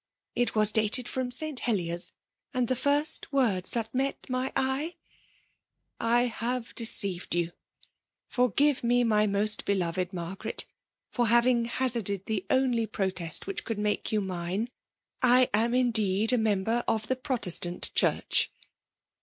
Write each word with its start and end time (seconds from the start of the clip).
It 0.35 0.55
was 0.55 0.71
dated 0.71 1.05
firom 1.05 1.31
St 1.31 1.59
Heliers; 1.59 2.11
and 2.55 2.67
the 2.67 2.75
first 2.75 3.31
words 3.31 3.69
that 3.73 3.93
met 3.93 4.17
my 4.27 4.51
eye 4.55 4.95
—'I 5.99 6.21
have 6.23 6.73
deceived 6.73 7.35
you! 7.35 7.51
Forgive 8.27 8.81
me^ 8.81 9.05
my 9.05 9.27
most 9.27 9.63
beloved 9.63 10.09
Margaret^ 10.09 10.65
for 11.11 11.27
having 11.27 11.65
hazarded 11.65 12.25
the 12.25 12.47
only 12.49 12.87
protest 12.87 13.45
which 13.45 13.63
could 13.63 13.77
make 13.77 14.11
you 14.11 14.21
mine;— 14.21 14.71
I 15.21 15.51
am 15.53 15.75
indeed 15.75 16.33
a 16.33 16.37
member 16.39 16.83
of 16.87 17.05
the 17.05 17.15
Protestant 17.15 17.91
church!' 17.93 18.51